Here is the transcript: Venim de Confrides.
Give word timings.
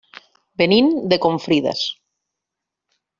Venim 0.61 0.87
de 1.13 1.19
Confrides. 1.27 1.83